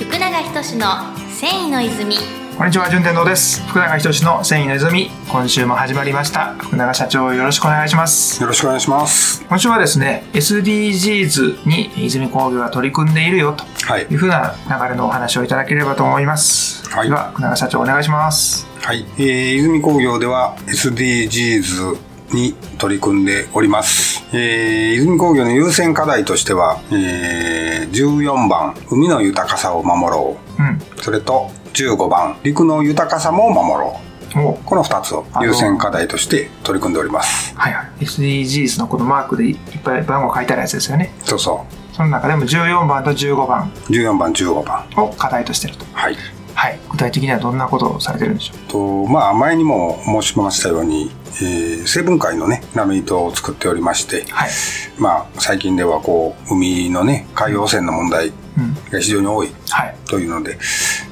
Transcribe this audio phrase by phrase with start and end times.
[0.00, 0.86] 福永仁の
[1.28, 2.16] 繊維の泉
[2.56, 3.62] こんにちは、順天堂です。
[3.68, 5.10] 福永仁の繊維の泉。
[5.30, 6.54] 今週も始まりました。
[6.54, 8.40] 福永社長、よろしくお願いします。
[8.40, 9.44] よろしくお願いします。
[9.44, 14.16] 今週はですね、SDGs に泉工業が取り組んでいるよとはいいう。
[14.16, 16.88] ふうな流れのお話をいただければと思います。
[16.88, 18.66] はいでは、福永社長、お願いします。
[18.80, 19.04] はい。
[19.18, 21.98] えー、泉工業では SDGs
[22.32, 24.09] に取り組んでおります。
[24.32, 30.66] えー、泉工業の優先課題としては、えー、14番、海の豊かさを守ろうん。
[30.76, 31.02] う。
[31.02, 34.00] それと、15番、陸の豊かさも守ろ
[34.36, 34.58] おう。
[34.64, 37.52] この2つを優先課題として取り組んでおります。
[37.56, 38.04] はいはい。
[38.04, 41.12] SDGs のこのマークでいっぱい番号書いてあるやつですよね。
[41.24, 43.92] そうそその中でも14番と15番う。
[43.92, 44.84] 14番、15番。
[44.96, 45.84] を課題としてると。
[45.92, 46.16] はい。
[46.60, 46.78] はい。
[46.90, 48.58] 具体的にはどんなことをされてるんでしょう？
[48.70, 51.10] とまあ前にも申しましたように、
[51.40, 54.50] えー成分解のねラメ糸を作っておりまして、はい。
[54.98, 58.74] まあ最近ではこう海のね海洋汚染の問題うん。
[58.90, 59.96] が非常に多いはい。
[60.06, 60.58] というので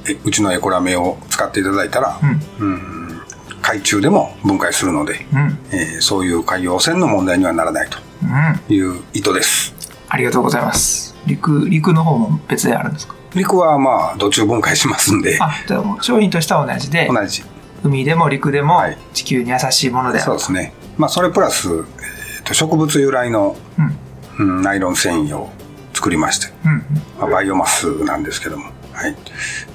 [0.07, 2.21] えうちのエコラメを使っていただいたら、
[2.61, 2.73] うん。
[2.73, 3.23] うん
[3.63, 5.59] 海中でも分解するので、うん。
[5.73, 8.75] えーそういう海洋汚染の問題にはならないとうん。
[8.75, 9.75] いう意図です。
[10.11, 11.17] ありがとうございます。
[11.27, 13.15] 陸、陸の方も別であるんですか？
[13.35, 15.53] 陸はまあ土中分解しますんであ、
[16.01, 17.43] 商品としては同じで、同じ
[17.83, 20.39] 海でも陸でもはい地球に優しいものであると。
[20.39, 20.73] そうですね。
[20.97, 23.99] まあそれプラス、えーと植物由来の、うん。
[24.39, 25.51] うんナイロン繊維を
[25.93, 26.85] 作りましてうん。
[27.19, 29.17] まあ、バイオマスなんですけども、はい、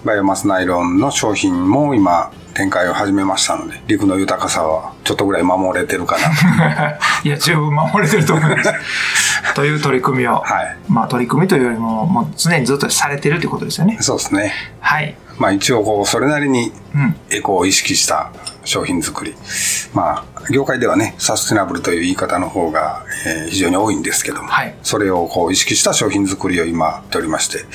[0.06, 8.74] バイオマスナイロンの商品も今展開を始めましたので陸の豊かさはちょっとぐらい守れてるかな いや、十分守れてると思います。
[9.56, 13.98] という取り組みを、はいまあ取り組みというよりも、もう常にずっとされてるということですよね。
[14.00, 15.16] そうですねはい。
[15.38, 17.16] まあ一応こうそれなりにうん。
[17.30, 18.32] エコを意識した
[18.64, 19.36] 商品作り
[19.94, 27.66] まあ業界ではねサステナブルという言い方の方が、えー非常に多いんですけども、はいそれをこう意識した商品作りを今やっておりまして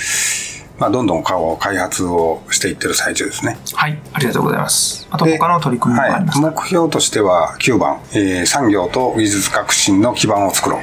[0.79, 3.99] まあどんどん開発をしていってる最中ですねはい。
[4.13, 5.07] ありがとうございます。
[5.11, 10.81] あとで他の取り組みもありますか、はい、目標としては9番、えー産業と技術革新の基盤を作ろう。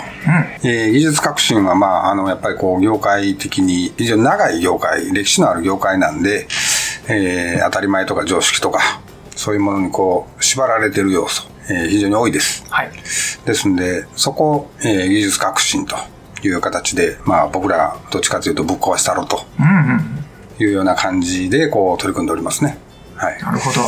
[0.64, 6.48] えー技術革新は、まあ、あの、やっぱりこう、業界的に非常に長い業界、歴史のある業界なんで、
[7.08, 9.00] えー当たり前とか常識とか、
[9.36, 12.66] そういうものにこう、縛られてる要素、えー非常に多いです。
[12.70, 12.92] はい。
[13.46, 15.96] ですんで、そこを、えー技術革新と
[16.44, 19.44] いう形で、まあ、僕ら、どっちかというとぶっ壊したろうと。
[20.60, 22.78] いうような感じで、こう、取り組んでおりますね。
[23.16, 23.42] はい。
[23.42, 23.82] なるほど。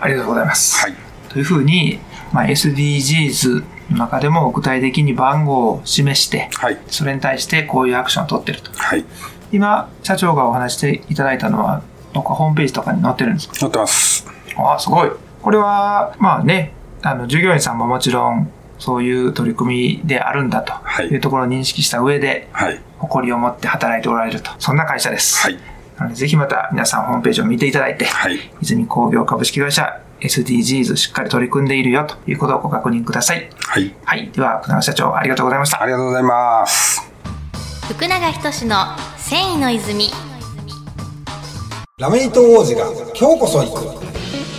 [0.00, 0.80] ありがとうございます。
[0.80, 0.94] はい。
[1.28, 1.98] というふうに、
[2.32, 6.78] まあ、SDGs の中でも具体的に番号を示して、はい。
[6.88, 8.70] それに対してこういうアクションを取ってると。
[8.74, 9.04] はい。
[9.52, 13.54] 今、社長がお話していただいたのは、どっかホームページとかに載ってるんですか？
[13.60, 14.26] 乗ってます。
[14.56, 15.10] ああ、すごい。
[15.42, 22.80] これは、まあね、あの、従業員さんももちろん、そういう取り組みであるんだとはいいうところを認識した上で、はい。
[22.98, 24.50] 誇りを持って働いておられると。
[24.58, 25.38] そんな会社です。
[25.38, 25.58] はい。
[25.98, 28.38] なので、ぜひまた皆さんホームページを見ていただいて、はい。
[28.60, 33.50] 泉工業株式会社 SDGs しっかり取り組んでいるよということをご確認ください。
[33.58, 33.94] はい。
[34.04, 34.30] はい。
[34.30, 35.86] では、福永社長、ありがとうございましたあ。
[35.86, 37.02] りがとうございます。
[37.88, 38.76] 福永仁の
[39.16, 40.10] 繊維の泉
[41.98, 42.84] ラメイト王子が
[43.18, 44.06] 今日こそ行く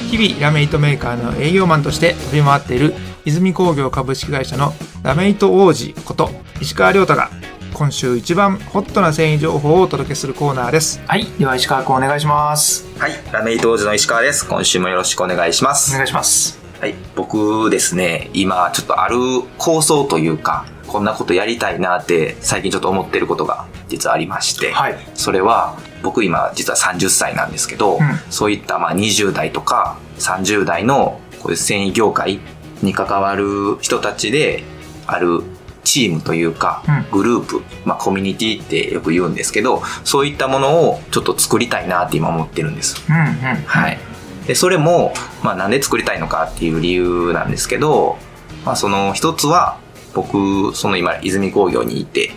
[0.10, 2.94] 日々ラメイトメーカーの営業マンとして飛び回っている
[3.28, 4.72] 泉工業株式会社の
[5.04, 6.30] ラメイト王子こと
[6.62, 7.30] 石川亮太が
[7.74, 11.02] 今週一番ホットな繊維情報をお届けするコーナーです。
[11.06, 11.26] はい。
[11.38, 12.86] では石川君お願いします。
[12.98, 14.48] はい、ラメイト王子の石川です。
[14.48, 15.94] 今週もよろしくお願いしまおす。
[15.94, 16.58] 願いします。
[16.80, 19.18] はい、僕ですね、今ちょっとある
[19.58, 24.98] 構想というか、こんなことやりたいなって最近ちょっと思ってることが実はありまして、はい。
[25.16, 28.00] それは僕今実は30歳なんですけど、ん
[28.30, 32.40] そういったまあ20代とか30代のこういう繊維業界
[32.82, 34.64] に関わる人たちで
[35.06, 35.44] ある
[35.88, 43.02] チームというか、うグループ、まあコミュニティってよく言うんですけど、そういったものをちょっと作りたいなって今思ってるんです。
[43.10, 43.24] うんうん。
[43.66, 43.98] はい。
[44.46, 48.18] で、それも、まあなんで作りたいのかっていう理由なんですけど、
[48.66, 49.80] まあその一つは、
[50.14, 52.32] 僕、その今、泉工業にいて、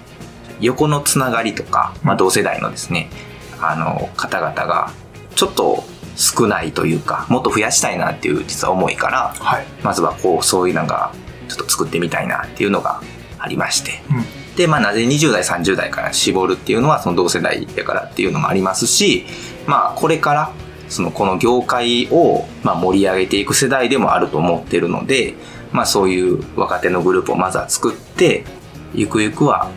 [0.60, 3.10] 横のつながりとか、まあ同世代のですね、
[3.60, 4.92] あの、方々が、
[5.34, 5.82] ちょっと
[6.20, 9.66] 少ないというか、もっと増やしたいなっていう実は思いから、はい。
[9.82, 11.12] まずはこう、そういうのが、
[11.48, 13.00] ちょっと作ってみたいなっていうのが
[13.38, 14.02] ありまして。
[14.10, 14.54] うん。
[14.54, 19.24] で、まあなぜ20代、30代から絞るっていうのは、その同世代だからっていうのもありますし、
[19.66, 20.52] まあこれから、
[20.90, 25.34] そのこの業界をまあ盛り上げていく世代でもあると思ってるので、
[25.72, 28.44] まあそういう若手のグループをまずは作って、
[28.92, 29.70] ゆくゆくは、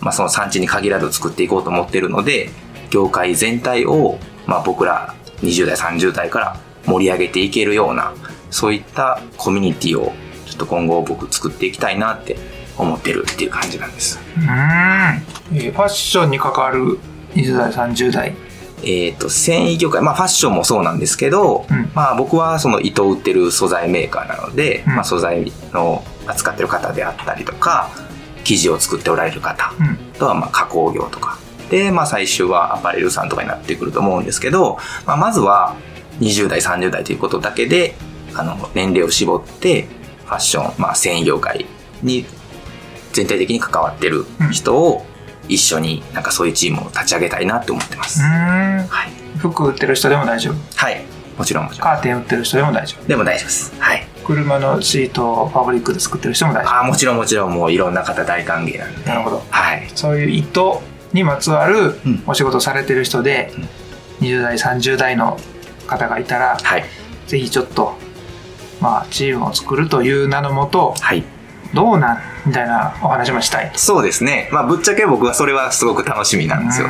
[0.00, 2.48] まあその産地に限らず作っていこうと思ってるので、
[2.88, 6.56] 業界全体をまあ僕ら20代、30代から
[6.86, 8.12] 盛り上げていけるような、
[8.50, 10.12] そういったコミュニティを
[10.46, 12.36] ちょっと今後僕作っていきたいなって
[12.78, 14.18] 思ってるっていう感じなんです。
[14.36, 14.46] うーん。
[14.46, 16.98] えーファッションに関わる
[17.34, 18.34] 20代30代
[18.86, 27.90] えっ、と、繊維業界、まあファッションもそうなんですけど、うんまあ僕はその糸を売ってる素材メーカーなので、うんまあ素材の扱ってる方であったりとか、
[28.44, 31.38] 生地を作っておられる方、うんあとはまあ加工業とか。
[31.70, 35.74] で、まあ最終はアパレルさんとかになってくると思うんですけど、まあまずは
[36.20, 37.94] 20代、30代ということだけで、
[38.34, 39.86] あの、年齢を絞って、
[40.26, 41.66] ファッション、まあ繊維業界
[42.02, 42.24] に
[43.12, 45.04] 全体的に関わってる人を
[45.48, 48.20] 一緒になんかそういうチームを立ち上げたいなって思ってます。
[48.20, 49.38] はい。
[49.38, 50.54] 服売ってる人でも大丈夫？
[50.76, 51.04] はい。
[51.36, 51.90] もちろんもちろん。
[51.90, 53.06] カーテン売ってる人でも大丈夫？
[53.06, 53.74] でも大丈夫です。
[53.78, 54.06] はい。
[54.24, 59.00] 車のシートをファブリックで作ってる人も大丈ああ、もちろんもちろんもういろんな方大歓迎なんで。
[59.02, 59.90] 夫なるほどはい。
[59.94, 60.82] そういう糸
[61.14, 63.50] にまつわるうんお仕事されてる人で、
[64.20, 65.38] 20代30代の
[65.86, 66.84] 方がいたらはい。
[67.26, 67.94] ぜひちょっと
[68.80, 71.24] まあチームを作るという名のもとはい。
[71.72, 74.48] どうなんみたいなお話もしたいそうですね。
[74.52, 76.86] まあ、ぶっちゃけ僕はそれはすごく楽しみなんですよ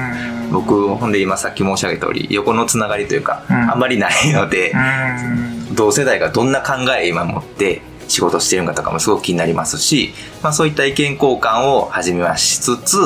[0.53, 4.75] 僕、ほんで今さっき申し上げた通り、横のつながりというか、うんあんまりないので
[5.73, 10.13] 同世代がどんな考え今持って仕事してるのかとかもすごく気になりますし、
[10.43, 12.99] まあ、そういった意見交換を始めはしつつ、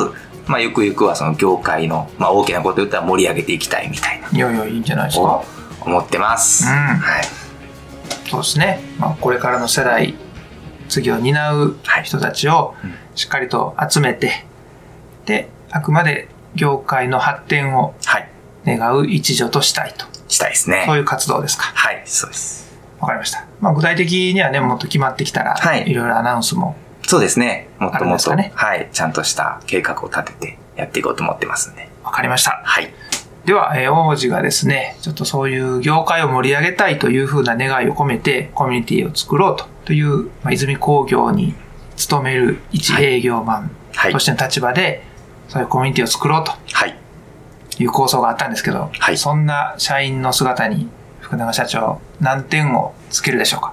[0.48, 5.44] まあ、ゆくゆくはその業界の、まあ、大きなことを言ったら盛り上げていきたいみたいないやいやいいんじゃないですかを
[5.82, 6.64] 思ってます。
[6.64, 7.24] うんはい。
[8.28, 10.14] そうですね、まあ、これからの世代
[10.88, 14.44] 次を担う人たちをうんしっかりと集めて
[15.26, 18.28] であくまで業界の発展をはい。
[18.64, 20.84] 願う一助としたいとしたいですね。
[20.86, 22.76] そういう活動ですかはい、そうです。
[23.00, 26.76] わかりました、まあ、具体的にはねもっと決まってきたら、はいいろいろアナウンスも
[27.08, 27.68] そうですね。
[27.78, 31.88] もっともっと、あるんですかはい、ちゃんとした計画を立ててやっていこうと思ってますんで。
[32.04, 32.92] わかりましたはい。
[33.46, 41.54] では、えー王子がですねちょっとそういう業界を盛り上げたいというふうな願いを込めてコミュニティを作ろうとという、まあ、泉工業に
[41.96, 45.02] 勤める一営業マンはいとしての立場で、
[45.48, 46.98] そういうコミュニティを作ろうとはい。
[47.78, 50.88] いう構想があったんですけど、はいそんな社員の姿に
[51.20, 53.72] 福永社長何点をつけるでしょうか？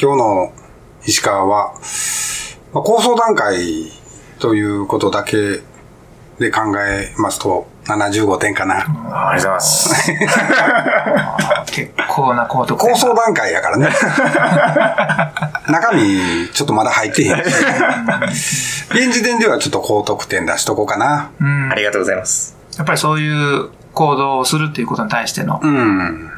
[0.00, 0.52] 今日の
[1.04, 1.74] 石川は、
[2.72, 3.90] まあ、構想段階
[4.38, 5.62] ということだけ
[6.38, 8.76] で考えますと、75点かな。
[8.76, 10.12] ありがとうございます。
[11.72, 13.88] 結構な高得構想段階やからね。
[15.68, 17.36] 中身、ちょっとまだ入ってへん
[18.30, 18.84] し。
[18.90, 21.30] 現時点ではちょっと高得点出しとこうかな。
[21.40, 22.56] うんありがとうございます。
[22.76, 26.30] やっぱりそういう行動をするっていうことに対してのうん。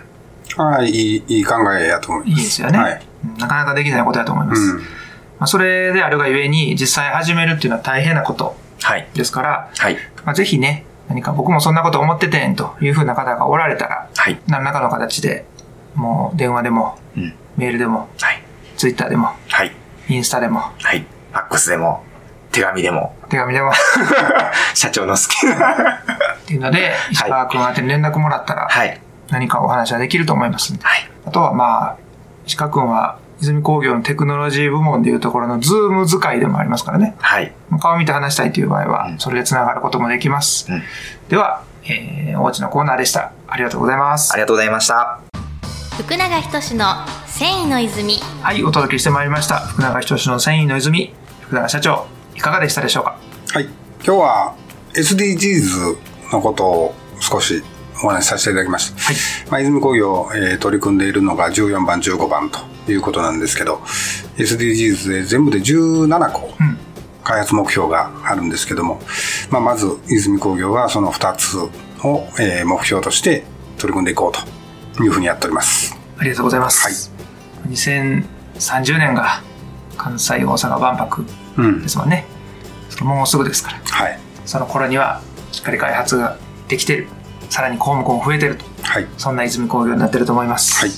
[0.56, 2.40] はい、いい、いい考えやと思います。
[2.40, 2.92] いいですよね、はい。
[3.24, 4.82] うんなかなかできないことだと思います、うん。
[5.40, 9.08] まあ、それであるがゆえに実際始めるっていうのは大変なことはい。
[9.14, 9.96] ですから、はい。
[10.24, 14.38] まあ、ぜひね何か僕もそんなこと思っててんというふうな方がおられたらはい。
[14.46, 15.46] 何らかの形で
[15.94, 17.34] もう電話でもうん。
[17.56, 18.42] メールでもはい。
[18.76, 19.72] ツイッターでもはい。
[20.08, 21.00] インスタでもはい。
[21.00, 22.02] ファックスでも、
[22.50, 23.72] 手紙でも、手紙でも
[24.74, 25.72] 社長の好きな。
[25.72, 29.00] っていうので石川君宛てに連絡もらったらはい。
[29.30, 31.10] 何かお話はできると思いますんではい。
[31.24, 31.96] あとはまあ
[32.46, 37.16] 石川君は泉工業のテクノロジー部門でいうところのズーム使いでもありますからね。
[37.20, 37.52] はい。
[37.80, 39.18] 顔見て話したいという場合はうん。
[39.18, 40.82] それでつながることもできます、うん。
[41.28, 43.32] では、えー、おうちのコーナーでした。
[43.48, 44.32] ありがとうございます。
[44.32, 45.20] ありがとうございました。
[45.96, 48.18] 福永仁の繊維の泉。
[48.42, 49.60] はいお届けしてまいりました。
[49.60, 51.14] 福永仁の繊維の泉。
[51.42, 53.16] 福永社長いかがでしたでしょうか？
[53.52, 53.64] はい。
[54.04, 54.54] 今日は
[54.94, 55.96] SDGs
[56.32, 57.62] のことを少し
[58.02, 59.00] お話しさせていただきました。
[59.00, 59.16] はい
[59.50, 63.80] まあ、泉工業、えー取り組んでいるのが14番、15番ということなんですけど、
[64.36, 66.78] SDGs で全部で17個うん
[67.22, 69.00] 開発目標があるんですけども、
[69.50, 71.70] まあ、まず泉工業はその2つを、
[72.38, 73.44] えー目標として
[73.78, 75.96] 取り組んでいこうというふうにやっております。
[76.18, 77.12] ありがとうございます、
[77.68, 79.42] 2030年が
[79.96, 81.24] 関西大阪万博
[81.58, 81.88] うんで。
[81.88, 82.26] すもんね
[83.02, 84.18] もうすぐですからはい。
[84.44, 86.36] その頃にはしっかり開発が
[86.68, 87.06] できてる
[87.50, 88.64] さらに項目も増えてると。
[88.82, 89.06] はい。
[89.18, 90.90] そんな泉工業になってると思います、はい。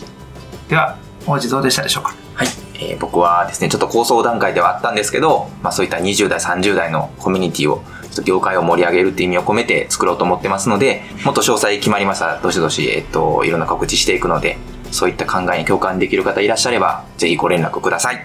[0.69, 2.15] では王子どうでしたでしょうか？
[2.35, 7.83] はい、えー僕はですねちょっと構想段階ではあったんですけど、まあ、そういった20代30代のコミュニティを
[8.25, 14.59] 業界を盛り上げるっていう意味を込めて作ろうと思ってますのでもっと詳細決まりましたらどしどし、えっといろんな告知していくので
[14.91, 18.17] そういった考えに共感できる方いらっしゃればぜひご連絡ください。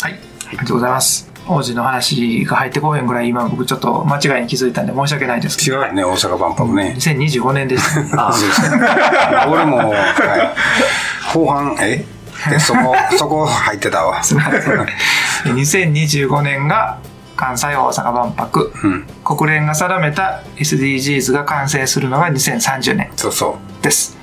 [0.00, 0.12] はい、
[0.48, 1.27] ありがとうございます。
[1.48, 5.78] 王子の話が入ってこへんぐらい今僕ちょっと間違いに気づいたんで申し訳ないですけど。
[5.78, 6.94] 違うよね、大阪万博ね。
[6.98, 8.28] 2025年でした。
[8.28, 12.04] あ 俺も、はい、後半、え？
[12.50, 14.22] でそこ、そこ入ってたわ。
[14.22, 15.54] すみません。
[15.54, 16.98] 2025年が
[17.36, 18.72] 関西大阪万博。
[18.84, 19.06] うん。
[19.24, 23.82] 国連が定めた SDGs が完成するのが2030年そうそう。
[23.82, 24.16] です。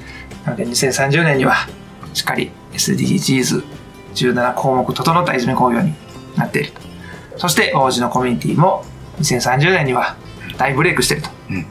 [0.46, 1.68] なので2030年には
[2.14, 5.94] しっかり SDGs17 項目整った泉工業に
[6.38, 6.95] なっていると。
[7.38, 8.84] そして王子のコミュニティも
[9.20, 10.16] 2030年には
[10.58, 11.30] 大ブレイクしていると。
[11.50, 11.66] うん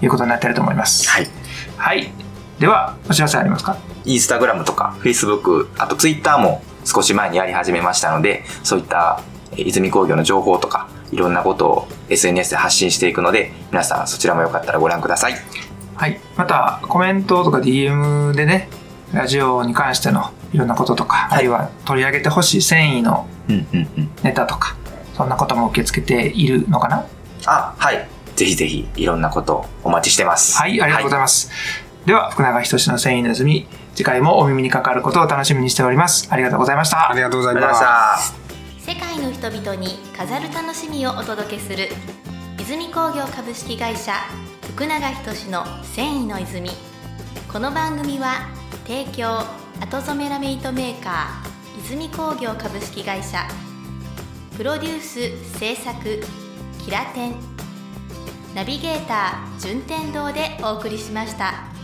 [0.00, 1.08] いうことになってると思います。
[1.10, 1.26] はい。
[1.76, 2.12] はい。
[2.60, 3.76] では、お知らせありますか？
[4.04, 9.20] インスタグラムとか、フェイスブック、あとツイッターも少し前にやり始めましたので、そういった
[9.52, 15.34] えー泉工業の情報とか、いろんなことを SNS で発信していくので、皆さんそちらもよかったらご覧ください。
[15.96, 16.20] はい。
[16.36, 18.68] また、コメントとか DM でね、
[19.12, 24.10] ラジオに関してのいろんなこととか、あるいは取り上げてほしい繊維のうんうんうん。
[24.22, 24.76] ネタとか、
[25.18, 27.04] そんなことも受け付けているのかな？
[27.46, 28.08] あ、はい。
[28.36, 30.56] ぜひぜひ、いろんなことをお待ちしてます。
[30.56, 31.50] はい、ありがとうございます。
[32.06, 36.28] では、福永仁の繊維の泉、次回もお耳にかかることを楽しみにしております。
[36.30, 37.14] ありがとうございましたあ。
[37.14, 37.74] りがとうございま。
[37.74, 38.18] した。
[38.78, 41.88] 世界の人々に飾る楽しみをお届けする
[42.60, 44.12] 泉工業株式会社
[44.62, 46.70] 福永仁の繊維の泉
[47.52, 48.48] この番組は
[48.86, 49.40] 提供
[49.80, 53.46] 後染めラメイトメーカー泉工業株式会社
[54.58, 56.20] プロデュース制作
[56.84, 57.36] キラテン
[58.56, 61.77] ナビゲーター順天堂でお送りしました。